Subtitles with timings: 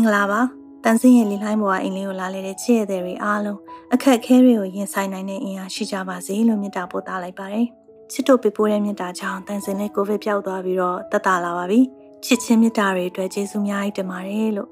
[0.00, 0.40] င်္ဂလာပါ
[0.84, 3.58] တန်စင်းရဲ့လေလိုင်းပေါ်ကအင်လေးကိုလာလေတဲ့ချစ်ရတဲ့တွေအားလုံး
[3.94, 7.66] အခက်ခဲတွေကိုရင်ဆိုင်နိုင်တဲ့အင်အားရှိကြပါစေလို့မြတ်တာပို့သားလိုက်ပါတယ်
[8.12, 11.80] ချစ်တို့ပြပိုးတဲ့မြတ်တာကြောင့်တန်စင်းလေးကိုဗစ်ပြောက်သွားပြီးတော့တက်တာလာပါပြီ
[12.24, 14.70] ချစ်ချင်းမြတ်တာတွေအတွက်ကျေးဇူးများကြီးတင်ပါတယ်လို့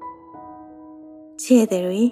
[1.41, 2.03] ချစ်ရတဲ့တွေ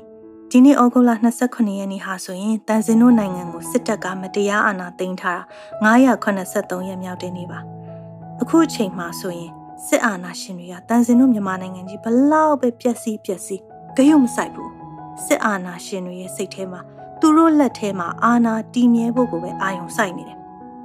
[0.52, 1.12] ဒီနေ့ဩဂုတ်လ
[1.46, 5.42] 29ရက်နေ့ဟာဆိုရင်တန်စင်တို့နိုင်ငံကိုစစ်တပ်ကမတရားအာဏာသိမ်းထား
[5.84, 5.92] တာ
[6.34, 7.60] 983ရက်မြောက်တဲ့နေ့ပါ
[8.42, 9.52] အခုအချိန်မှာဆိုရင်
[9.86, 13.62] စစ်အာဏာရှင်တွေကတန်စင်တို့မြန်မာနိုင်ငံကြီးဘလောက်ပဲပျက်စီးပျက်စီး
[13.96, 14.72] ဂရုမစိုက်ဘူး
[15.26, 16.82] စစ်အာဏာရှင်တွေရဲ့စိတ်ထဲမှာ
[17.20, 20.38] သူတို့လက်ထဲမှာအာဏာတည်မြဲဖို့ကိုပဲအာရုံစိုက်နေတယ်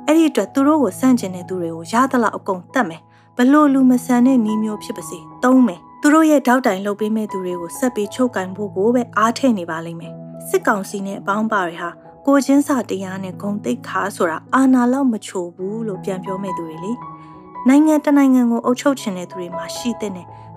[0.06, 3.02] အဲ့ဒီအတွက်သူတို့ကိုစန့်ကျင်တဲ့သူတွေကိုရသလောက်အကုန်တတ်မယ်
[3.36, 10.12] ဘလို့လူမဆန်တဲ့နီးမျိုးဖြစ်ပါစေသုံးမယ်သူတို့ရဲ့တောက်တိုင်လှုပ်ပေးမဲ့သူတွေကိုဆက်ပြီးချုပ်ကင်ဖို့ကိုပဲအားထည့်နေပါလိမ့်မယ်
[10.48, 11.90] စစ်ကောင်စီနဲ့အပေါင်းပါတွေဟာ
[12.26, 16.92] ကိုချင်းစာတရားနဲ့ဂုံတိတ်ခါဆိုတာအာနာလောက်မချိုဘူးလို့ပြန်ပြောမဲ့သူတွေလေ
[17.68, 20.12] နိုင်ငံတနိုင်ငံကိုအုပ်ချုပ်ချင်တဲ့သူတွေမှာရှိတဲ့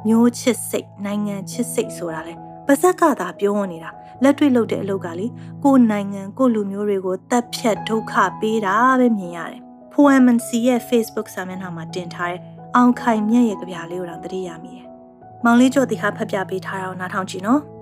[0.08, 2.34] မျိုးချစ်စိတ်နိုင်ငံချစ်စိတ်ဆိုတာလေ
[2.68, 3.90] ပါဇက်ကသာပြောနေတာ
[4.24, 5.28] လက်တွေ့လုပ်တဲ့အလုပ်ကလေ
[5.64, 9.62] ကိုနိုင်ငံကိုလူမျိုးတွေကိုတပ်ဖြတ်ဒုက္ခပေးတာပဲမြင်ရတယ်။
[9.94, 12.42] FOMC ရဲ့ Facebook စာမျက်နှာမှာတင်ထားတဲ့
[12.76, 14.86] အောင်ခိုင်မြတ်ရဲ့ကြပြလေးကိုတော့သတိရမိတယ်။
[15.44, 17.62] မောင်လေးကျော်တီဟာဖတ်ပြပေးထားတာကိုနားထောင်ကြည့်နော်။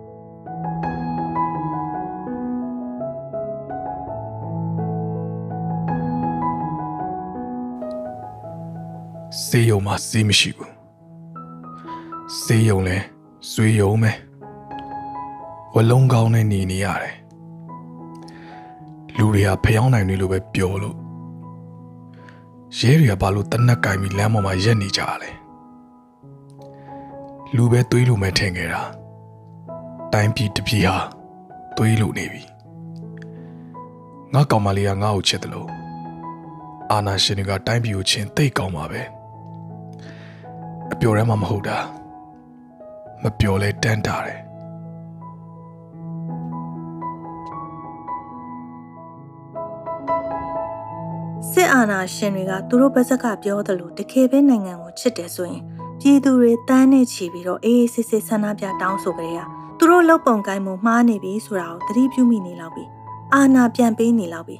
[9.41, 10.71] စေးယုံမှာစေးမရှိဘူး
[12.43, 12.97] စေးယုံလဲ
[13.51, 14.11] ဆွေးယုံပဲ
[15.73, 17.15] ဝလုံးကောင်းနဲ့နေနေရတယ်
[19.17, 20.97] လူတွေကဖျောင်းနိုင်တယ်လို့ပဲပြောလို့
[22.77, 25.31] ရဲတွေကဘာလို့တနက်ကင်ပြီးလမ်းပေါ်မှာရက်နေကြရလဲ
[27.55, 28.81] လူပဲသွေးလို့မဲ့ထင်ခဲ့တာ
[30.13, 30.97] တိုင်းပြည်တပြည်ဟာ
[31.77, 32.43] သွေးလို့နေပြီ
[34.33, 35.69] ငါကောင်မလေးကငါ့ကိုချစ်တယ်လို့
[36.91, 39.01] အာနာရှင်တွေကတိုင်းပြည်ကိုချင်းတိတ်ကောင်းပါပဲ
[40.93, 41.77] အပျော်ရဲမှမဟုတ်တာ
[43.23, 44.39] မပျော်လဲတန်းတာတယ်
[51.51, 55.61] စစ်အာဏာရှင်တွေကသူတို့ဘက်ကပြောသလိုတကယ်ပဲနိုင်ငံကိုချစ်တယ်ဆိုရင်
[55.99, 59.39] ပြည်သူတွေတန်းနဲ့ချီပြီးတော့အေးအေးဆေးဆေးဆန္ဒပြတောင်းဆိုကြရ
[59.77, 62.85] သူတို့လောက်ပုံကိုင်းမှုမှားနေပြီဆိုတာကိုသတိပြုမိနေလောက်ပြီ
[63.33, 64.57] အာဏာပြန်ပေးနေလောက်ပြီ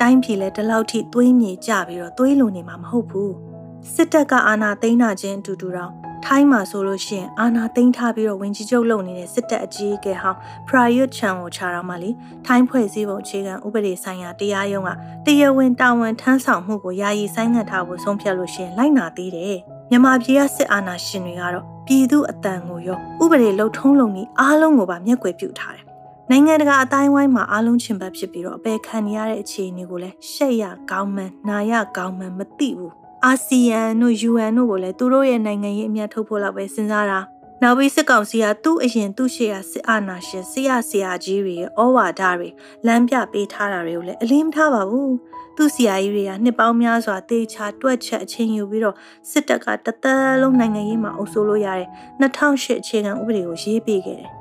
[0.00, 3.45] တိုင်းပြည်လည်းဒီလောက်ထိသွေးမြေကြပြီးတော့သွေးလုံနေမှာမဟုတ်ဘူး
[3.94, 5.92] စစ်တပ်ကအာဏာသိမ်းတာချင်းအတူတူတော့
[6.24, 10.38] ထိုင်းမှာဆိုလို့ရှိရင်အာနာသိမ်းထားပြီးတော့ဝင်ကြီးချုပ်လုပ်နေတဲ့စစ်တပ်အကြီးအကဲဟောင်း
[10.68, 12.10] ပရာယွတ်ချန်ကိုခြာတော့မှလေ
[12.46, 14.90] ထိုင်းဖွဲ့စည်းပုံအခြေခံဥပဒေဆိုင်ရာတရားရုံးက
[15.26, 19.56] တရားဝင်တာဝန်ထမ်းဆောင်မှုကိုယာယီဆိုင်းငံ့ထားဖို့ဆုံးဖြတ်လို့ရှိရင်လိုက်နာသေးတယ်
[19.90, 25.84] မြန်မာပြည်ကစစ်အာဏာရှင်တွေကတော့ပြည်သူအတန်ကိုရောဥပဒေလုံထုံးလုံကြီးအားလုံးကိုပါမျက်ကွယ်ပြုထားတယ်
[26.30, 37.20] နိုင်ငံတကာအတိုင်းဝိုင်းမှာအားလုံးချင်ပတ်ဖြစ်ပြီးတော့အပေခံရတဲ့အခြေအနေကိုလည်းရှက်ရကောင်းမှန်နာရကောင်းမှန်မသိဘူး အာဆီယံတို့ UN တို့ကိုလည်းသူတို့ရဲ့နိုင်ငံရေးအမြတ်ထုတ်ဖို့လောက်ပဲစဉ်းစားတာ
[37.62, 42.48] နောက်ပြီးစစ်ကောင်စီကသူ့အရင်သူ့ရှေ့ကစစ်အာဏာရှင်ဆရာဆရာကြီးတွေရဲ့ဩဝါဒတွေ
[42.86, 45.14] လမ်းပြပေးထားတာတွေကိုလည်းအလင်းမထားပါဘူး
[45.56, 48.96] သူ့ဆရာကြီးတွေကနှစ်ပေါင်းများစွာတေချာတွက်ချက်အချင်းယူပြီးတော့
[49.30, 51.88] စစ်တပ်ကတသက်လုံးနိုင်ငံရေးမှာအုပ်စိုးလို့ရတဲ့
[52.20, 54.32] 2008အခြေခံဥပဒေကိုရေးပေးခဲ့တယ်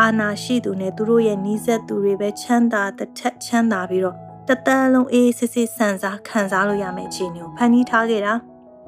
[0.00, 8.34] အာဏာရှိသူနဲ့သူတို့ရဲ့နှီးဆက်သူတွေပဲချမ်းသာတစ်ထက်ချမ်းသာပြီးတော့ တတန်းလုံးအေးစစ်စစ်ဆန်စားခံစားလို့ရမယ့်အခြေအနေကိုဖန်တီးထားခဲ့တာ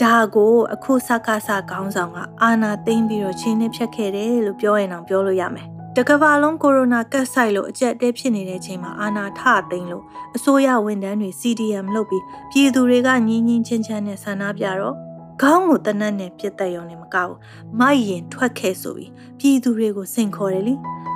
[0.03, 9.41] ဒါကိုအခုစကားစခေါင်းဆောင်ကအာနာသိမ့်ပြီးတော့ချင်းနဲ့ဖြတ်ခဲ့တယ်လို့ပြောရင်တော့ပြောလို့ရမယ်တကဘာလုံးကိုရိုနာကတ်ဆိုင်လို့အကျက်တဲဖြစ်နေတဲ့အချိန်မှာအာနာထ
[9.71, 10.05] သိမ့်လို့
[10.37, 14.97] အစိုးရဝန်ထမ်းတွေ CDM လုပ်ပြီးပြည်သူတွေကညင်းညင်းချင်းချမ်းနဲ့ဆန္ဒပြတော့
[15.43, 17.37] ခေါင်းကိုတနတ်နဲ့ပြစ်တက်ရုံနဲ့မကဘူး
[17.81, 20.75] မိုက်ရင်ထွက်ခဲ့ဆိုပြီးပြည်သူတွေကိုစင်ခေါ်တယ်လी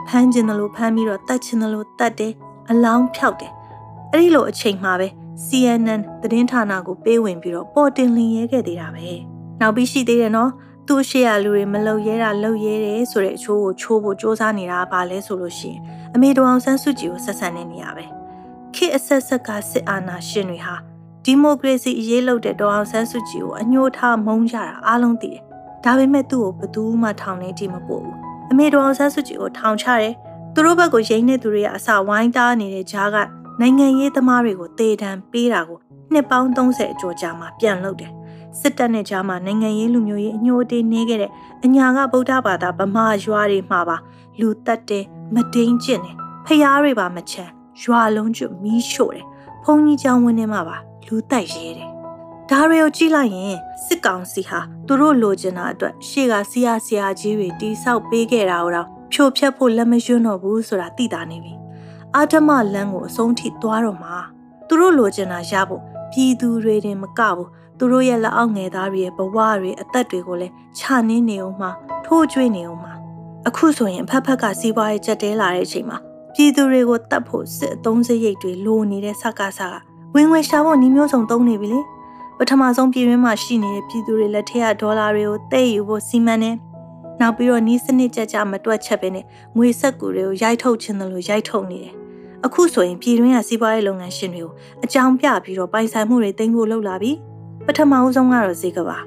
[0.08, 2.32] ဖမ်းကျင်တယ်လို့ဖမ်းပြီးတော့တတ်ချင်တယ်လို့တတ်တယ်
[2.70, 3.52] အလောင်းဖြောက်တယ်
[4.12, 5.08] အဲ့ဒီလိုအချိန်မှာပဲ
[5.46, 9.08] CNN သတင်းဌာနကိုပေးဝင်ပြီးတော့ပေါ်တင်လင်ရဲခဲ့သေးတာပဲ
[9.60, 10.50] နောက်ပြီးရှိသေးတယ်နော်
[10.86, 15.80] သူ့ရှေ့ရလူတွေမလုံရဲတာလုံရဲတယ်ဆိုတဲ့အချိုးကိုချိုးဖို့စ조사နေတာပါလဲဆိုလို့ရှိရင်
[16.14, 18.04] အမေတော်အောင်ဆန်းစုကြည်ကိုဆက်ဆံနေနေရပဲ
[18.74, 20.74] ခေအဆက်ဆက်ကစစ်အာဏာရှင်တွေဟာ
[21.24, 25.42] ဒီမိုကရေစီအရေးလုပ်တဲ့တော်အောင်ဆန်းစုကြည်ကိုအညှိုးထားမုန်းကြတာအားလုံးသိတယ်
[25.84, 28.16] ဒါပေမဲ့သူ့ကိုဘယ်သူမှထောင်နေတိမပို့ဘူး
[28.50, 30.14] အမေတော်အောင်ဆန်းစုကြည်ကိုထောင်ချတယ်
[30.54, 33.16] သူတို့ဘက်ကိုရိမ့်နေသူတွေကအစဝိုင်းသားနေတဲ့ဂျားက
[33.60, 35.78] နိုင်ငံရေးသမားတွေကိုတေတံပေးတာကို
[36.12, 38.12] နှစ်ပေါင်း30အကျော်ကြာမှပြန်လုပ်တယ်
[38.60, 41.30] စစ်တပ်နဲ့ကြားမှာနိုင်ငံရေးလူမျိုးရေးအညှို့အတေးနေခဲ့တဲ့
[41.64, 43.96] အညာကဗုဒ္ဓဘာသာဗမာရွာတွေမှာပါ
[44.40, 45.04] လူတက်တယ်
[45.34, 46.16] မဒိန်ကျင့်တယ်
[46.46, 47.52] ဖျားတွေပါမချမ်း
[47.82, 49.26] ရွာလုံးကျွမီးရှို့တယ်
[49.64, 51.90] ဘုံကြီးကျောင်းဝင်းထဲမှာပါလူတိုက်ရဲတယ်
[52.50, 61.59] ဒါတွေကိုကြည့်လိုက်ရင်စစ်ကောင်စီဟာသူတို့လိုချင်တာအတွက်ရှေ့ကစီယာစီယာကြီးတွေတိဆောက်ပေးခဲ့တာတော့ဖြိုဖျက်ဖို့လက်မရွံ့တော့ဘူးဆိုတာသိတာနေပြီ
[62.16, 64.16] အာဓမလမ်းကိုအဆုံးထိသွားတော့မှာ
[64.68, 67.48] သူတို့လိုချင်တာရဖို့ပြည်သူတွေတင်မကဘူး
[67.78, 71.70] သူတို့ရဲ့လက်အောက်ငယ်သားတွေရဲ့ဘဝတွေအသက်တွေကိုလည်းခြာနှင်းနေအောင်မှာ
[72.06, 72.92] ထိုးကျွေးနေအောင်မှာ
[73.48, 75.98] အခုဆိုရင်အဖက်ဖက်ကစီးပွားရေးကြက်တဲလာတဲ့အချိန်မှာ
[76.34, 79.76] ပြည်သူတွေကိုတတ်ဖို့စစ်အုံးစရိတ်တွေလိုနေတဲ့စကားစားက
[80.14, 81.80] ဝင်ငွေရှာဖို့နှီးမျိုးစုံသုံးနေပြီလေ
[82.38, 86.50] ပထမဆုံးပြည်တွင်းမှာရှိနေတဲ့ပြည်သူတွေလက်ထက်ကဒေါ်လာတွေကိုတဲ့ယူဖို့စီမံနေ
[87.20, 89.24] နောက်ပြီးတော့နီးစနစ်ကြကြမတွက်ချက်ပဲနဲ့
[89.56, 91.99] ငွေဆက်ကူတွေကိုရိုက်ထုတ်ခြင်းတယ်လို့ရိုက်ထုတ်နေတယ်
[92.46, 94.52] အခုဆိုရင်ပြည်တွင်းကစီးပွားရေးလုပ်ငန်းရှင်တွေကို
[94.84, 97.12] အကြောင်းပြပြီးတော့ပိုင်ဆိုင်မှုတွေတင်ဖို့လုပ်လာပြီ
[97.66, 98.98] ပထမအဆုံးကတော့ဈေးကပါ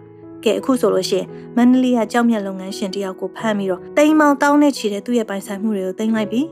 [0.44, 6.47] ကဲအခုဆိုလို့ရှိရင်မန္တလေးကကြောက်မြတ်လုပ်ငန်းရှင်တယောက်ကိုဖမ်းပြီးတော့တိမ်မောင်တောင်းနေချီတဲ့သူ့ရဲ့ပိုင်ဆိုင်မှုတွေကိုတင်လိုက်ပြီး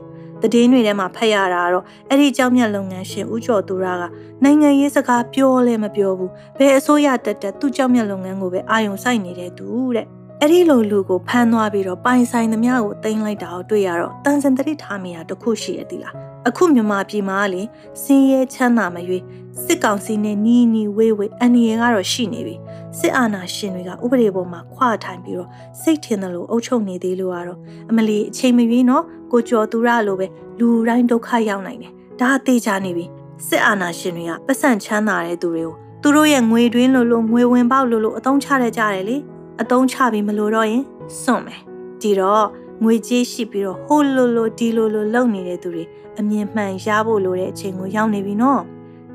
[0.52, 4.02] တည်င်းတွေထဲမှာဖတ်ရတာတော့အဲ့ဒီကြောက်မြတ်လုပ်ငန်းရှင်ဦးကျော်သူရက
[4.44, 10.06] နိုင်ငံရေးစကားပြောလဲမပြောဘူးဘယ်အစိုးရတက်တက်သူ့ကြောက်မြတ်လုပ်ငန်းကိုပဲအာယုံစိုက်နေတဲ့သူတဲ့
[10.40, 17.62] အဲ့ဒီလိုလူကိုဖမ်းသွားပြီးတော့ပိုင်ဆိုင်သမျှကိုတင်လိုက်တာကိုတွေ့ရတော့တန်စင်တတိထားမိတာတခုရှိရသီလား အခုမြန်မာပြည်မှာလေ
[18.02, 19.22] စင်းရဲချမ်းသာမရွေး
[19.64, 22.54] စစ်ကောင်စီနဲ့နီးနီးဝေးဝေးအန်ရီကတော့ရှိနေပြီ
[22.98, 25.48] စစ်အာဏာရှင်တွေကဥပဒေပေါ်မှာခွာထိုင်ပြီးတော့
[25.80, 27.58] စိတ်ထင်တယ်လို့အုပ်ချုပ်နေသေးလို့ကတော့
[27.90, 30.26] အမလီအချိန်မရွေးနော်ကိုကျော်သူရလိုပဲ
[30.58, 33.06] လူတိုင်းဒုက္ခရောက်နိုင်တယ်ဒါအသေးချနေပြီ
[33.48, 39.16] စစ်အာဏာရှင်တွေကပတ်စံချမ်းသာတဲ့သူတွေကိုသူတို့ရဲ့ငွေတွင်းလို့လို့ငွေဝင်ပေါက်လို့လို့အတုံးချရကြတယ်လေ
[39.62, 40.82] အတုံးချပြီးမလို့တော့ရင်
[41.22, 41.60] စွန့်မယ်
[42.02, 42.46] ဒီတော့
[42.82, 45.84] ငွေကြေးရှိပြီးတော့ဟိုလိုလိုဒီလိုလိုလုပ်နေတဲ့သူတွေ
[46.18, 48.62] အမြင်မှန်ရဖို့လိုတဲ့အချိန်ကိုရောက်နေပြီနော်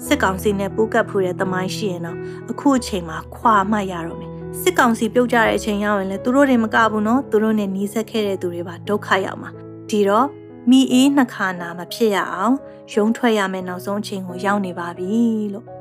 [0.05, 2.17] စစ်ကောင်စီနဲ့ပူးကပ်ဖူးတဲ့သမိုင်းရှိရင်တော့
[2.51, 4.31] အခုအချိန်မှာခွာမှရတော့မယ်
[4.61, 9.49] စစ်ကောင်စီပြုတ်ကြတဲ့အချိန်ရောက်ရင်လည်းသူတို့တွေမကဘူးနော်သူတို့နဲ့နီးစပ်ခဲ့တဲ့သူတွေပါဒုက္ခရောက်မှာ
[9.89, 10.27] ဒီတော့
[10.69, 12.55] မိအေးနှခါနာမဖြစ်ရအောင်
[12.93, 15.13] ရုံးထွက်ရမယ်နောက်ဆုံးအချိန်ကိုရောက်နေပါပြီ
[15.53, 15.76] လို့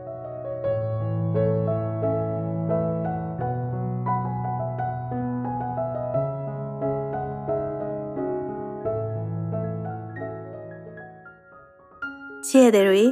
[12.60, 13.04] ရတဲ့တွေ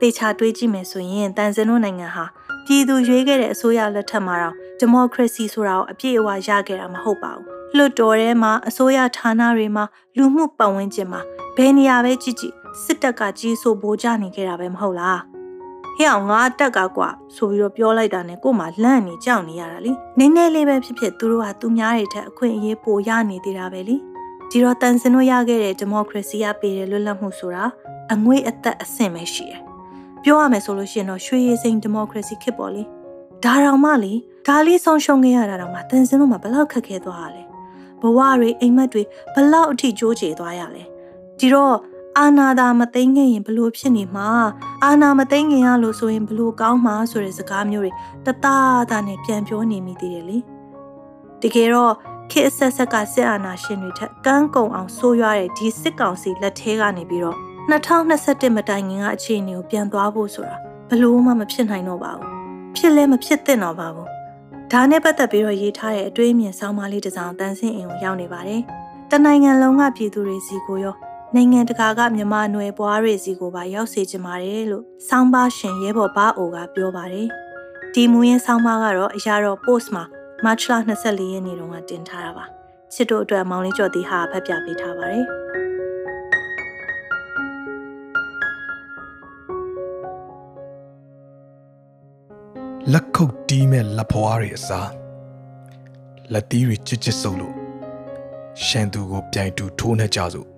[0.00, 2.24] တေချာတွေးကြည့်မယ်ဆိုရင်တန်ဇန်တို့နိုင်ငံဟာ
[2.66, 7.44] ပြည်သူရွေးခဲ့တဲ့အစိုးရလက်ထက်မှာတော့ဒီမိုကရေစီဆိုတာကိုအပြည့်အဝရခဲ့တာမဟုတ်ပါဘူး
[7.76, 9.84] လွတ်တော်ထဲမှာအစိုးရဌာနတွေမှာ
[10.16, 11.20] လူမှုပတ်ဝန်းကျင်မှာ
[11.56, 15.20] ဘယ်နေရာပဲကြည့်ကြည့်စစ်တပ်ကကြီးစိုးပိုးကြနေခဲ့တာပဲမဟုတ်လား
[15.96, 23.96] ဟဲ့အောင်ငါတက်ကကွာဆိုပြီးတော့ပြောလိုက်တာနဲ့ကို့မှာလန့်နေကြောက်နေရတာလीနည်းနည်းလေးပဲဖြစ်ဖြစ်သူတို့ကသူများတွေထက်အခွင့်အရေးပိုရနေသေးတာပဲလी
[24.50, 27.64] ဒီတော့တန်စင်တို့ရခဲ့တဲ့ဒီမိုကရေစီကပေးတဲ့လွတ်လပ်မှုဆိုတာ
[28.12, 29.60] အငွေ့အသက်အဆင့်ပဲရှိတယ်
[30.22, 32.82] ပြောရမယ်ဆိုလို့ရှိရင်တော့ရွှေရည်စိန်ဒီမိုကရေစီခေတ်ပေါ့လေ
[33.44, 34.12] ဒါတောင်မှလေ
[34.46, 37.42] ဒါလေးဆုံးရှုံးခဲ့ရတာတောင်မှတန်စင်တို့မှာဘလောက်ခက်ခဲသွားရလဲ
[38.00, 39.02] ဘဝတွေအိမ်မက်တွေ
[39.34, 40.82] ဘလောက်အထိကြိုးချေသွားရလဲ
[41.38, 41.76] ဒီတော့
[42.18, 44.28] အာနာသာမသိငင်ရင်ဘလို့ဖြစ်နေမှာ
[44.84, 47.92] အာနာမသိငင်ရလို့ဆိုရင်ဘလို့ကောင်းမှာဆိုတဲ့စကားမျိုးတွေ
[48.26, 50.38] တသားသားနဲ့ပြန်ပြောနေမိသေးတယ်လေ
[51.42, 51.94] တကယ်တော့
[52.30, 57.36] ခေတ်ဆက်ဆက်ကစစ်အာဏာရှင်တွေထက်ကန်းကုံအောင်ဆိုးရွားတဲ့ဒီစစ်ကောင်စီလက်ထဲကနေပြီးတော့
[57.70, 60.56] 2021မတိုင်ခင်ကအခြေအနေကိုပြန်သွားဖို့ဆိုတာ
[60.90, 62.30] ဘလို့မှမဖြစ်နိုင်တော့ပါဘူး
[62.76, 64.08] ဖြစ်လဲမဖြစ်သင့်တော့ပါဘူး
[64.72, 68.62] ဒါနဲ့ပတ်သက်ပြီးတော့ရေးထားတဲ့အတွေးအမြင်ဆောင်းပါးလေးတစ်စောင်တန်းစင်းအင်ကိုရောက်နေပါတယ်
[69.10, 70.94] တနိုင်ငံလုံးကပြည်သူတွေစီကိုရော
[71.34, 77.28] နိုင်ငံတကာကမြန်မာနွယ်ပွားတွေစီကိုပါရောက်စေချင်ပါတယ်လို့ဆောင်းပါးရှင်ရဲဘော်ဘာအိုကပြောပါတယ်
[77.94, 80.04] ဒီမူရင်းဆောင်းပါးကတော့အရာတော် post မှာ
[80.44, 82.44] မတ်လ24ရက်နေ့တုန်းကတင်ထားတာပါ
[82.94, 85.24] ချစ်တို့အတွက်မောင်လေးကျော်တီဟာဖတ်ပြပေးထားပါတယ်
[92.92, 94.90] လက်ခုပ်တီးမဲ့လက်ဖွားတွေအစား
[96.32, 97.54] လက်သီးတွေချစ်ချစ်ဆုပ်လို့
[98.64, 100.48] ရှန်သူကိုပြိုင်တူထိုးနှက်ကြစို့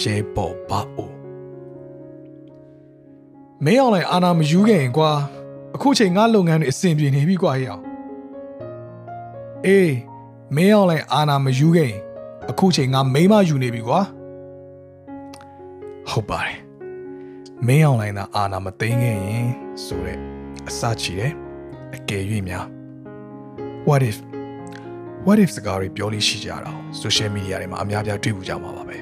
[0.00, 1.10] ရဲပေါ်ပါအို
[3.64, 5.10] မင်းအောင်လိုက်အာနာမယူခဲ့ရင်ကွာ
[5.74, 7.87] အခုချိန်ငါလုပ်ငန်းတွေအဆင်ပြေနေပြီကွာဟဲ့အောင်
[9.66, 9.94] အေး
[10.56, 12.00] မင်းအောင်လိုက်အာနာမယူခဲ့ရင်
[12.50, 14.00] အခုချိန်ငါမိမယူနေပြီကွာ
[16.10, 16.58] ဟုတ်ပါတယ်
[17.66, 19.48] မင်းအောင်လိုက်သာအာနာမသိမ်းခဲ့ရင်
[19.84, 20.18] ဆိုတဲ့
[20.68, 21.32] အစချီတယ်
[21.94, 22.66] အကယ်၍များ
[23.88, 24.16] what if
[25.26, 26.72] what if စကားတွေပြောလို့ရှိကြတာ
[27.02, 28.96] social media တွေမှာအများပြတွေ့ဘူးကြမှာပါပဲ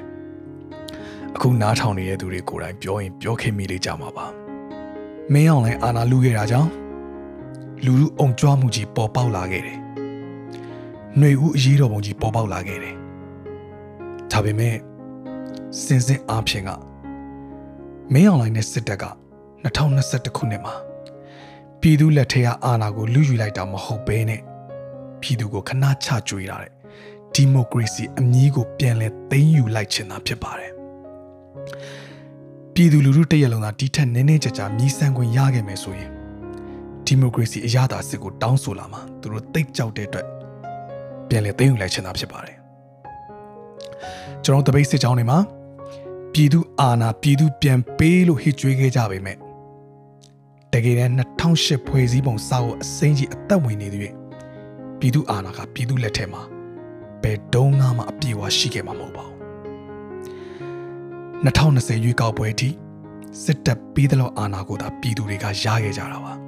[1.35, 4.25] အခုနားထောင်နေတဲ့သူတွေကိုယ်တိုင်ပြောရင်ပြောခင်မိလေးကြမှာပါ
[5.33, 6.69] မင်းအောင်လည်းအာနာလူခဲ့တာကြောင့်
[7.85, 9.86] လူလူအုံကြွားမှုကြီးပေါ်ပေါက်လာခဲ့တယ်
[11.19, 12.95] ຫນွေဦးအရေးတော်ပုံကြီးပေါ်ပေါက်လာခဲ့တယ်
[14.31, 14.75] ဒါပေမဲ့
[15.83, 16.69] စင်စင်အားဖြင့်က
[18.13, 19.05] မင်းအောင်လိုင်းနဲ့စစ်တပ်က
[19.63, 20.73] 2021ခုနှစ်မှာ
[21.81, 24.41] ပြည်သူလက်ထက်အာဏာကိုလူယူလိုက်တာမဟုတ်ဘဲနဲ့
[25.21, 26.71] ပြည်သူကိုခဏချကြွေးတာတဲ့
[27.33, 30.71] ဒီမိုကရေစီအမည်ကိုပြန်လဲသိမ်းယူလိုက်ခြင်းသာဖြစ်ပါတယ်
[32.73, 36.11] ပြည်သူလူထုတရက်လုံးသာဒီထက်နည်းနည်းကြကြမြည်ဆန်းခွင့်ရခဲ့မယ်ဆိုရင်
[37.05, 40.36] ဒီမိုကရေစီအရသာစစ်ကိုတောင်းဆိုလာမှာသူတို့တိတ်ကြောက်တဲ့အတွက်
[41.29, 42.55] ပြန်လဲသိမ်းယူလိုက်ခြင်းသာဖြစ်ပါတယ်
[44.43, 45.39] ကျွန်တော်တပိတ်စစ်ကြောင်းတွေမှာ
[46.33, 49.37] ပြည်သူအာဏာပြည်သူပြန်ပေးလို့ဟစ်ကြွေးခဲ့ကြပေမဲ့
[50.73, 54.13] တကယ်တမ်း2008ဖွဲ့စည်းပုံစာအုပ်အစိမ်းကြီးအသက်ဝင်နေသည်
[54.99, 56.41] ပြည်သူအာဏာကပြည်သူလက်ထက်မှာ
[57.21, 59.35] ဘယ်တုန်းမှအပြေအဝရှိခဲ့မှာမဟုတ်ပါဘူး
[61.45, 62.69] 2020ရွေးကောက်ပွဲအထိ
[63.43, 66.46] စစ်တပ်ပြီးသလောက်အာဏာကိုသာပြည်သူတွေကရခဲ့ကြတာပါ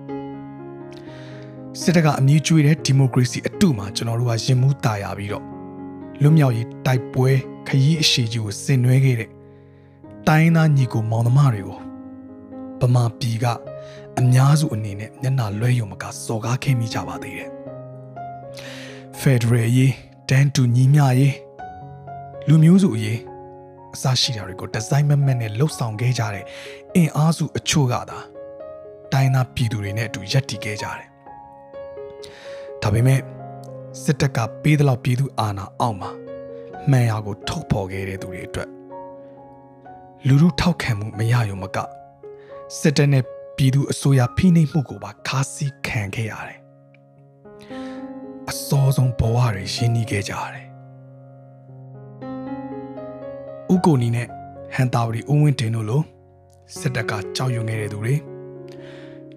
[1.77, 5.43] စစ်တပ်ကအမြင့်ကျွေးတဲ့ဒီမိုကရေစီအတုမှာကျွန်တော်တို့ကရင်မှုတာယာပြီးတော့
[6.21, 7.29] လွတ်မြောက်ရေးတိုက်ပွဲ
[7.67, 9.29] ခရီးအရှိကြီးကိုဆင်နွှဲခဲ့တဲ့
[10.27, 11.79] တိုင်းသားညီကိုမောင်နှမတွေကို
[12.81, 13.45] ဗမာပြည်က
[14.19, 17.49] အများစုအနေနဲ့မျက်နှာလွှဲယုံမကစော်ကားခဲ့မိကြပါသေးတယ်
[19.19, 19.93] ဖက်ဒရယ်ရေး
[20.29, 21.35] တန်တူညီမျှရေး
[22.47, 23.19] လူမျိုးစုအရေး
[23.93, 26.45] အစရှိတာတွေကိုဒီဇိုင်းမမက်နဲ့လှုပ်ဆောင်ခဲ့ကြတဲ့
[26.95, 28.19] အင်အားစုအချို့ကသာ
[29.13, 31.08] တိုင်းသားပြည်သူတွေနဲ့အတူရပ်တည်ခဲ့ကြတယ်။
[32.89, 33.21] ဒါပေမဲ့
[34.03, 36.09] စစ်တပ်ကပေးသလောက်ပြည်သူအာဏာအောက်မှာ
[36.89, 38.69] မှန်ရာကိုထုတ်ဖော်ခဲ့တဲ့သူတွေအတွက်
[40.27, 41.77] လူလူထောက်ခံမှုမရရုံမက
[42.79, 43.23] စစ်တပ်နဲ့
[43.57, 46.59] ပြည်သူအစိုးရဖိနှိပ်မှုကိုပါခါးစီးခံခဲ့ရတယ်။
[48.49, 50.67] အစောဆုံးဘဝတွေရင်းနှီးခဲ့ကြရတယ်
[53.73, 54.27] ဥကိုနီနဲ့
[54.75, 56.01] ဟန်တာဝရီဦးဝင်းတင်တို့လို
[56.77, 58.15] စစ်တပ်ကကြောက်ရွံ့နေတဲ့သူတွေ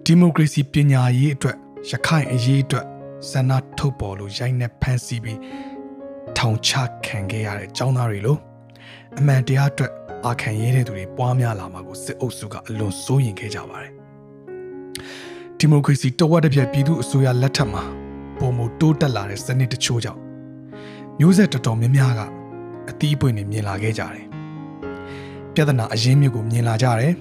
[0.03, 1.57] ဒီမိုကရေစီပညာရေးအတွက်
[1.89, 2.92] ရခိုင်အရေးအတွက်
[3.29, 5.39] ဆန္ဒထုတ်ပေါ်လို့ရိုက်နှက်ဖန်ဆီးပြီး
[6.37, 6.71] ထောင်ချ
[7.05, 8.37] ခံခဲ့ရတဲ့ចောင်းသားတွေလို
[9.19, 9.91] အမှန်တရားအတွက်
[10.25, 13.91] အာခံရတဲ့သူတွေပွားများလာမှာကိုစစ်အုပ်စုကအလွန်စိုးရင်ခဲ့ကြပါတယ်
[15.57, 17.83] ဒီမိုကရေစီတဝက်တစ်ပြက်ပြည်သူအစိုးရလက်ထက်မှာ
[18.39, 20.21] ပုံမတိုးတက်လာတဲ့စနစ်တချို့ကြောင့်
[21.19, 22.21] မျိုးဆက်တော်တော်များများက
[22.89, 24.25] အသီးပွင့်နေမြင်လာခဲ့ကြတယ်
[25.53, 27.13] ပြဿနာအရင်းမြစ်ကိုမြင်လာကြတယ်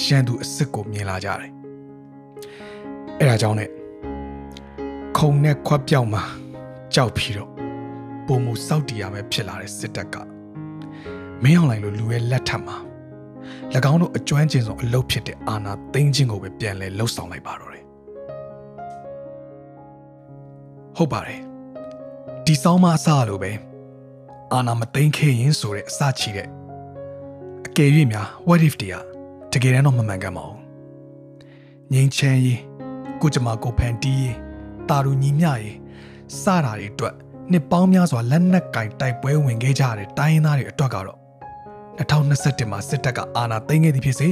[0.00, 1.50] ရှမ်းသူအစ်စ်ကိုမြင်လာကြတယ်
[3.20, 3.81] အဲဒါကြောင့် ਨੇ
[5.26, 6.22] ခုံနဲ့ခွက်ပြောက်မှာ
[6.94, 7.50] ကြောက်ပြီးတော့
[8.26, 10.16] ပုံမှုစောက်တီရမယ်ဖြစ်လာတဲ့စစ်တပ်က
[11.42, 12.76] မင်းအောင်လိုင်လိုလူရဲ့လက်ထက်မှာ၎
[13.90, 17.84] င်းတို့အကျွမ်းကျင်ဆုံးအလုပ်ဖြစ်တဲ့အာနာသိန်းချင်းကိုပဲပြန်လဲလှုပ်ဆောင်လိုက်ပါတော့တယ်
[20.96, 21.40] ဟုတ်ပါတယ်
[22.46, 23.52] ဒီဆောင်မအစလိုပဲ
[24.52, 26.48] အာနာမသိန်းခဲ့ရင်ဆိုတဲ့အစချီတဲ့
[27.66, 29.04] အကယ်၍များ what if တရား
[29.52, 30.60] တကယ်တော့မမှန်ကန်ပါဘူး
[31.92, 32.60] ငိမ့်ချမ်းရေး
[33.20, 34.51] ကိုကြမှာကိုဖန်တီးရေး
[34.88, 35.76] တာရူညီမျှရေး
[36.42, 37.14] စတာတွေအတွက်
[37.50, 41.18] နှစ်ပေါင်းများစွာလက်နက်ကင်တိုက်ပွဲဝင်ခဲ့ကြတဲ့တိုင်းရင်းသားတွေအတွက်ကတော့
[41.98, 44.28] 2021မှာစစ်တပ်ကအာဏာသိမ်းခဲ့သည်ဖြစ်စေ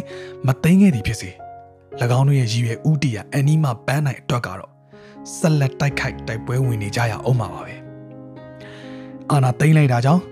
[0.46, 1.30] မသိမ်းခဲ့သည်ဖြစ်စေ၎
[2.18, 4.70] င်းတို့ရဲ့ရည်ရွယ်ဥတီယာအန်နီမာပန်းနိုင်အတွက်ကတော့
[5.38, 7.74] ဆက်လက်တိုက်ခိုက်တိုက်ပွဲဝင်နေကြရအောင်ပါပဲ
[9.30, 10.22] အာဏာသိမ်းလိုက်တာကြောင့်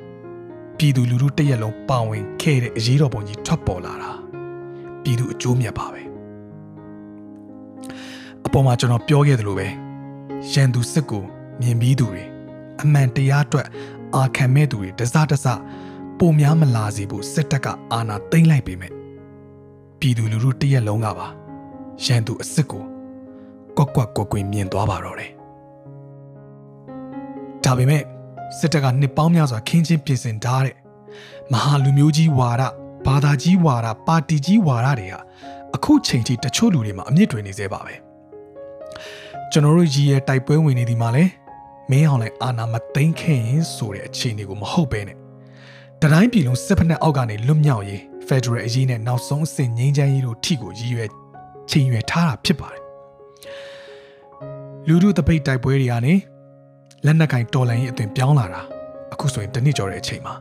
[0.79, 4.11] ပြည်သူလူထုတရက်လုံးပါဝင်ခဲ့တဲ့အရေးတော်ပုံကြီးထွက်ပေါ်လာတာ
[5.03, 6.03] ပြည်သူအကျိုးမြတ်ပါပဲ
[8.47, 9.69] အပေါ်မှာကျွန်တော်ပြောခဲ့သလိုပဲ
[10.53, 11.25] ရန်သူစစ်ကို
[11.61, 12.25] မြင်ပြီးသူတွေ
[12.83, 13.69] အမှန်တရားအတွက်
[14.15, 15.47] အာခံမဲ့သူတွေတစတစ
[16.19, 18.93] ပုံများမလာစေဖို့စစ်တပ်ကအာဏာသိမ်းလိုက်ပေမဲ့
[20.01, 21.29] ပြည်သူလူထုတရက်လုံးကပါ
[22.05, 22.85] ရန်သူအစ်စ်ကို
[23.77, 25.33] ကွက်ကွက်ကွက်ကွင်းမြင်သွားပါတော့တယ်
[27.65, 28.03] ဒါပေမဲ့
[28.59, 30.77] စစ်တပ်ကနှစ်ပေါင်းများစွာခင်းချင်းပြင်ဆင်ထားတဲ့
[31.53, 32.63] မဟာလူမျိုးကြီးဝါဒ
[33.07, 35.21] ဘာသာကြီးဝါဒပါတီကြီးဝါဒတွေဟာ
[35.75, 38.08] အခုချိန်ထိတချို့လူတွေမှာအမြင့်တွင်နေသေးပါပဲ
[39.53, 41.25] ကျွန်တော်တို့ကြီးရဲ့တိုက်ပွဲဝင်နေဒီမှာလဲ
[41.91, 45.17] မင်းအောင်လည်းအာနာမသိမ့်ခဲ့ရင်ဆိုတဲ့အခြေအနေကိုမဟုတ်ပဲနဲ့
[46.03, 51.09] တတိုင်းပြည်လုံးစစ်ဖက်နဲ့အောက်ကနေလွတ်မြောက်ရေးဖက်ဒရယ်အရေးနဲ့နောက်ဆုံးအဆင့်ငြိမ်းချမ်းရေးတို့ထိကိုရည်ရွယ်
[51.71, 52.83] ချိန်ရွယ်ထားတာဖြစ်ပါတယ်
[54.87, 56.15] လူတို့တပိတ်တိုက်ပွဲတွေကနေ
[57.05, 58.61] လက်နက်ကင်တော်လန်ရေးအသွင်ပြောင်းလာတာ
[59.13, 60.35] အခုဆိုရင်တနစ်ကျော်တဲ့အချိန်မှာ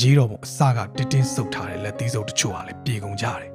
[0.00, 3.50] ရေးတော်ပုံအစကတင်းတင်းဆုပ်ထားတဲ့လက်သီးစုပ်တချို့ဟာလည်းပြေကုန်ကြတယ်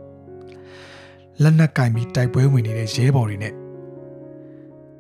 [1.42, 3.54] လက်နက်ကင်ပြီးတိုက်ပွဲဝင်နေတဲ့ရဲဘော်တွေနဲ့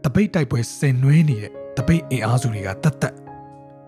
[0.03, 3.15] တပိတ်တိုက်ပွဲဆင်နွှဲနေတဲ့တပိတ်အင်အားစုတွေကတတ်တက်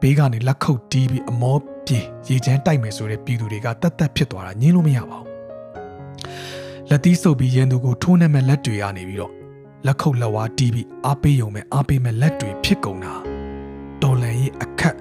[0.01, 5.27] ဘေးကနေလက်ခုပ်တီးပြီးအမောပြေရေချမ်းတိုက်မယ်ဆိုတဲ့ပြည်သူတွေကတတ်တက်ဖြစ်သွားတာညင်းလို့မရပါဘူး
[6.89, 9.33] လက်သီးဆုပ်ပြီးရန်သူကိုထိုးနှက်မဲ့လက်တွေကနေပြီးတော့
[9.85, 13.13] လက်ခုပ်လက်ဝါးတီးပြီးအားပေးယုံမဲ့အားပေးမဲ့လက်တွေဖြစ်ကုန်တာ
[14.01, 14.97] တော်လန်ရေးအခက်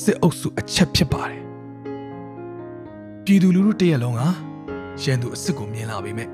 [0.00, 1.42] စစ်အုပ်စုအချက်ဖြစ်ပါတယ်
[3.24, 4.22] ပြည်သူလူထုတရက်လုံးက
[5.02, 6.28] ရန်သူအစ်စ်ကိုမြင်လာပေမဲ့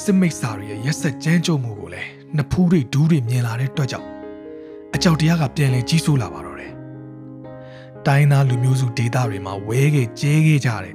[0.00, 4.08] စစ်မိတ်စာတွေရဲ့ရက်ဆက်ကြမ်းကြုတ်မှုကိုလည်း နှစ်ဖူးတွေဒူးတွေမြင်လာတဲ့အတွက်ကြောင့်
[4.94, 6.72] အကြောက်တရားကပြန်လည်ကြီးစိုးလာပါတော့တယ်
[8.06, 10.94] တိုင်းသားလူမျိုးစုဒေသတွေမှာဝဲခဲ့ကျဲခဲ့ကြတဲ့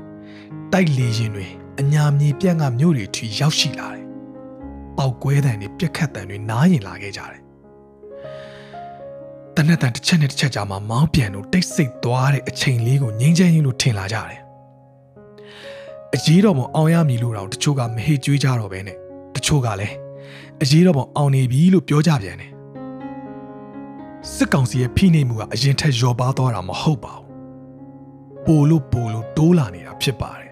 [0.72, 1.48] တိုက်လေရင်တွေ
[1.80, 4.06] အညာမြေပြန့်ကမြို့တွေထိရောက်ရှိလာတယ်
[4.98, 7.42] ပေါက်ကွဲတံတွေပြက်ခတ်တံတွေနားရင်လာခဲ့ကြတယ်
[9.56, 14.42] တနက်တန်တစ်ချက်နဲ့တစ်ချက်ကြာမှမောင်းပြန်လို့တိတ်ဆိတ်သွားတဲ့အချိန်လေးကိုငိမ့်ချမ်းရင်လို့ထင်လာကြတယ်
[16.16, 18.98] အကြီးတော်ပုံအောင်ရမည်လို့တော့တချို့ကမဟေ့ကြွေးကြတော့ပဲနဲ့
[19.36, 19.96] တချို့ကလည်း
[20.62, 22.52] အရေးတော်ပုံအောင်နေပြီလို့ပြောကြပြန်တယ်
[24.34, 27.28] စစ်ကောင်စီရဲ့ဖိနှိပ်မှုကအရင်ထက်လျော့ပါသွားတာမဟုတ်ပါဘူး
[28.46, 30.52] ပိုလို့ပိုလို့တိုးလာနေတာဖြစ်ပါတယ်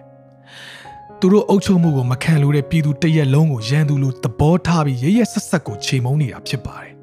[1.19, 6.93] သူတို့အုပ်ချုပ်မှုကိုမခံလို့တဲ့ပြည်သူတရက်လုံးကိုရန်သူလိုသဘောထားပြီးရရဆက်ဆက်ကိုချိန်မုံနေတာဖြစ်ပါတယ်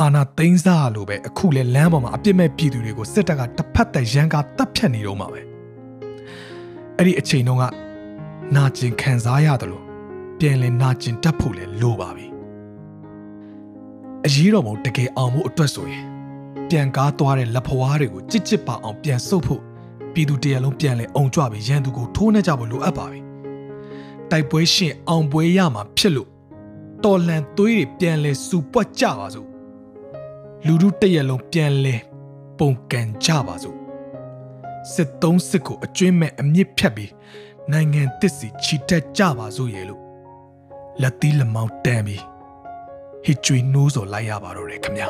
[0.00, 5.40] အာနာသိန်းစားလိုပဲအခုလဲလမ်းပေါ်မှာအပြစ်မဲ့ပြည်သူတွေကိုစစ်တပ်ကတစ်ဖက်သက်ရန်ကာတပ်ဖြတ်နေတော့မှာပဲ
[6.96, 7.64] အဲ့ဒီအချိန်တုန်းက
[8.56, 9.87] နာကျင်ခံစားရတယ်လို့
[10.40, 12.26] ပြန်လဲနာကျင်တတ်ဖို့လဲလိုပါပြီ
[14.26, 16.06] အရေးတော်ပုံတကယ်အောင်မှုအတွက်ဆိုရင်
[16.68, 19.62] ပြန်ကားသွားတဲ့လက်ဖွားတွေကိုကြစ်ကြစ်ပါအောင်ပြန်ဆုပ်ဖို့
[20.12, 23.20] ပြည်သူတရလုံးပြန်လဲအုံကြွပြီးရန်သူကိုထိုးနှက်ကြဖို့လိုအပ်ပါပြီ
[24.30, 26.28] တိုက်ပွဲရှင်အောင်ပွဲရမှာဖြစ်လို့
[27.04, 29.48] တော်လန်သွေးတွေပြန်လဲစူပွက်ကြပါစို့
[30.66, 31.94] လူတို့တရက်လုံးပြန်လဲ
[32.58, 33.76] ပုံကန်ကြပါစို့
[34.92, 37.12] စစ်သုံးစစ်ကိုအကျွင်းမဲ့အမြင့်ဖြတ်ပြီး
[37.72, 40.07] နိုင်ငံတစ်စီချီတက်ကြပါစို့ရဲ့လို့
[41.02, 42.24] လက်သီးလက်မောင်းတန်းပြီး
[43.24, 45.08] ဟစ်ကျွေးနိုးစော်လိုက်ရပါတော့တယ်ခင်ဗျာ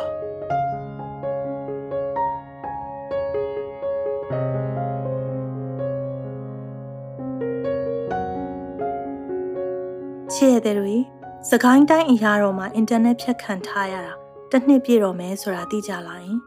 [10.35, 10.97] ချစ်ရတဲ့တွေ
[11.51, 14.15] စကိုင်းတိုင်းအရာတော်မှာအင်တာနက်ဖြတ်ခံထားရတာ
[14.51, 16.39] တစ်နှစ်ပြည့်တော့မယ်ဆိုတာသိကြလားယင်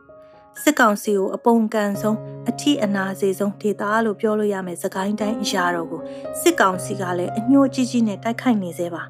[0.62, 2.17] စစ်ကောင်စီကိုအပုံကန်ဆုံး
[2.50, 6.01] အထီအနာစေဆုံးဒေသလို့ပြောလို့ရမယ်စကိုင်းတိုင်းအရာတော်ကို
[6.41, 9.03] စစ်ကောင်စီကလည်းအညှိုးကြီးကြီးနဲ့တိုက်ခိုက်နေသေးပါ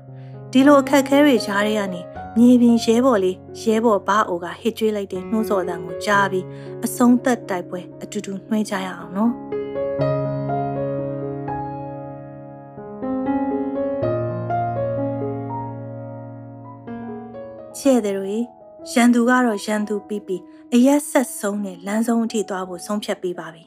[0.53, 2.01] ဒီလိုအခက်ခဲတွေကြားရကနေ
[2.37, 6.45] မြေပြင်ရဲဘော်လေးရဲဘော်ဘာအိုကဟစ်ကြွေးလိုက်တဲ့နှိုးစော်တန်ကိုကြားပြီး
[6.85, 9.31] အဆုံးသက်တိုက်ပွဲအတူတူနှွှဲကြရအောင်နော်
[17.77, 18.37] ချဲ့တယ်တွေ
[18.93, 20.41] ရန်သူကတော့ရန်သူပြီးပြီး
[20.73, 23.63] အရက်ဆက်ဆုံးနဲ့လမ်းဆုံးအထိသွားဖို့ဆုံးဖြတ်ပေးပါပြီ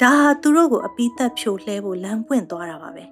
[0.00, 3.04] ဒါဟာသူတို့ကိုအပိသက်ဖြိုလှဲဖို့လမ်းပွင့်သွားတာပါပဲ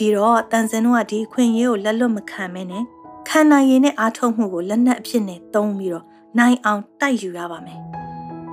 [0.00, 2.84] ဒီတော့တန်စင်တို့ကဒီအခွင့်အရေးကိုလက်လွတ်မခံမဲနဲ့
[3.28, 6.04] ခံနိုင်ရည်နဲ့အားထုတ်မှုကိုလက်နက်အဖြစ်နဲ့သုံးပြီးတော့
[6.38, 7.80] နိုင်အောင်တိုက်ယူရပါမယ်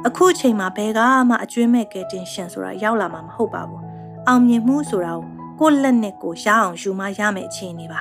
[0.07, 0.99] အခုအချိန်မှာဘယ်က
[1.29, 3.83] မှအကျွေးမဲ့ကဲတင်ရှင်ဆိုတာရောက်လာမှာမဟုတ်ပါဘူး
[4.27, 5.27] အောင်မြင်မှုဆိုတာကို
[5.59, 7.99] ကိုယ့်လက်နဲ့ကိုရအောင်ယူမရမယ်အခြေအနေပါ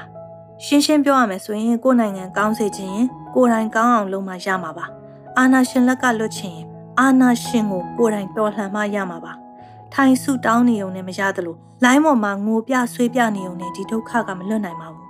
[0.64, 4.86] ရှင်းရှင်းပြောရမယ်ဆိုရင်ကိုယ်နိုင်ငံကောင်းစေခြင်းရင်ကိုယ်တိုင်ကောင်းအောင်လုပ်မှရမှာပါ
[5.38, 6.58] အာနာရှင်လက်ကလွတ်ချင်
[7.00, 9.32] အာနာရှင်ကိုကိုယ်တိုင်တော်လှန်မှရမှာပါ
[9.98, 15.06] ထိုင်ဆူတောင်းနေုံနဲ့မရသလိုလိုင်းပေါ်မှာငိုပြဆွေးပြနေုံနဲ့ဒီဒုက္ခကမလွတ်နိုင်ပါဘူး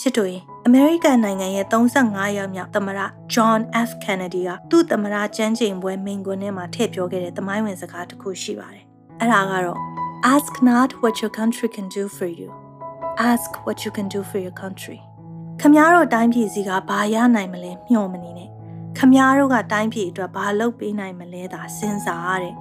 [0.00, 3.00] ချစ်တို့ရင်အမေရိကန်နိုင်ငံရဲ့35ရောက်မြောက်သမ္မတ
[3.34, 8.84] John F Kennedy ကသူ့သမ္မတကျန်းကျင်ပွဲမိန့်ခွန်းထဲမှာထည့်ပြောခဲ့တဲ့သမိုင်းဝင်စကားတစ်ခုရှိပါတယ်
[9.20, 9.80] အဲ့ဒါကတော့
[10.34, 12.48] Ask not what your country can do for you
[13.30, 14.98] ask what you can do for your country
[15.60, 18.48] ခမ ्या တို့တိုင်းပြည်စီကဘာရနိုင်မလဲမျှော်မနေနဲ့
[18.98, 22.54] ခမ ्या တို့ကတိုင်းပြည်အတွက်ဘာလုပ်ပေးနိုင်မလဲသာစဉ်းစားတဲ့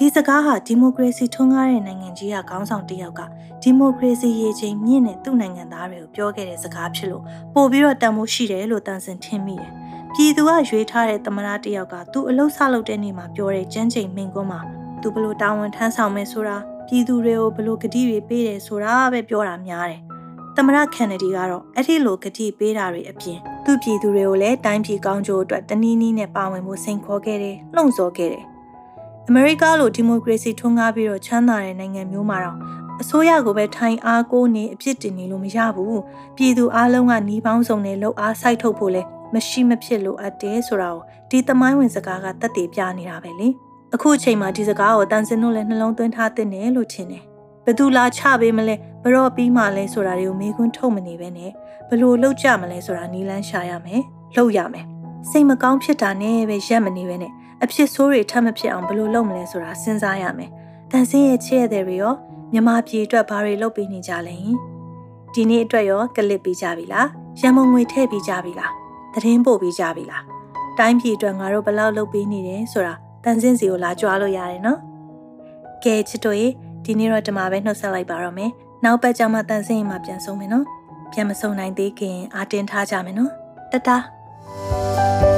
[0.00, 3.20] ဒီစကားဟာဒီမိုကရေစီထွန်းကားတဲ့နိုင်ငံကြီးကခေါင်းဆောင်တစ်ယောက်က
[3.62, 7.22] ဒီမိုကရေစီရေချိန်မြင့်တဲ့သူ့နိုင်ငံသားတွေကိုပြောခဲ့တဲ့စကားဖြစ်လို့
[7.54, 9.70] ပို့ပြီးတော့တန်ဖိုးရှိတယ်လို့တန်စင်ထင်မိတယ်။
[10.14, 14.60] ပြည်သူကရွေးထားတဲ့သမရတစ်ယောက်ကသူ့အလုပ်ဆလုပ်တဲ့နေ့မှာပြောတဲ့ကျန်းချိန်မိန်ကွန်းမှာ
[15.02, 16.56] သူဘလို့တာဝန်ထမ်းဆောင်မယ်ဆိုတာ
[16.88, 20.00] ပြည်သူတွေကိုဘလို့ကတိတွေပေးတယ်ဆိုတာပဲပြောတာများတယ်။
[20.56, 28.44] သမရကန်နဒီကတော့အဲ့ဒီလိုကတိပေးတာတွေအပြင်သူ့ပြည်သူတွေကိုလည်းတိုင်းပြည်ကောင်းကျိုးအတွက်တနည်းနည်းနဲ့ပါဝင်မှုစိန်ခေါ်ခဲ့တယ်၊လှုံ့ဆော်ခဲ့တယ်။
[29.30, 32.58] အမေရိကလိုဒီမိုကရေစီထွန်းကားပြီးတော့ချမ်းသာတဲ့နိုင်ငံမျိုးမှာတော့
[33.00, 36.00] အစိုးရကိုပဲထိုင်အားကိုးနေအပြစ်တင်နေလို့မရဘူး
[36.36, 39.02] ပြည်သူအလုံးကနှီးပေါင်းစုံနဲ့လှုပ်အားစိုက်ထုတ်ဖို့လဲ
[39.34, 43.48] မရှိမဖြစ်လို့အပ်တယ်ဆိုတာကိုဒီသမိုင်းဝင်စကားကတက်တည်ပြနေတာပဲလေ
[43.94, 47.24] အခုအချိန်မှာဒီစကားကိုတန်စင်တို့လည်းနှလုံးသွင်းထားတဲ့နယ်လို့ထင်တယ်
[47.66, 51.50] ဘသူလာချပေးမလဲဘရော့ပြီးမှလဲဆိုတာတွေကိုမေးခွန်းထုတ်မနေပဲနဲ့
[51.88, 54.02] ဘလို့လှုပ်ကြမလဲဆိုတာနီလန်းရှာရမယ်
[54.34, 54.86] လှုပ်ရမယ်
[55.30, 57.32] စိတ်မကောင်းဖြစ်တာနဲ့ပဲရက်မနေပဲနဲ့
[57.64, 60.50] အဖြစ်ဆိုးတွေထပ်မဖြစ်အောင်ဘယ်လိုလုပ်မလဲဆိုတာစဉ်းစားရမယ်။
[60.90, 62.14] တန်ဆင်းရဲ့ချစ်ရတဲ့တွေရော
[62.52, 64.36] မြမပြေအတွက်ဘာတွေလုပ်ပေးနေကြလဲ။
[65.34, 67.06] ဒီနေ့အတွက်ရောကလစ်ပေးကြပြီလား။
[67.40, 68.70] ရံမုံငွေထည့်ပေးကြပြီလား။
[69.14, 70.22] သတင်းပို့ပေးကြပြီလား။
[70.78, 72.94] တိုင်းပြည်အတွက်ငါတို့ဘယ်လောက်လုပ်ပေးနေတယ်ဆိုတာ
[73.24, 74.78] တန်ဆင်းစီကိုလာကြွားလို့ရတယ်နော်။
[75.84, 76.48] ကဲချစ်တို့ရေ
[76.84, 78.50] ဒီနေ့တော့ဒီမှာပဲနှုတ်ဆက်လိုက်ပါတော့မယ်။
[78.84, 80.64] နောက်ပတ်ကြမှာတန်ဆင်းရင်မှပြန်ဆုံးမယ်နော်။
[81.12, 83.30] ပြန်မဆုံးနိုင်သေးခင်အာတင်ထားကြမယ်နော်။
[83.72, 85.37] တတား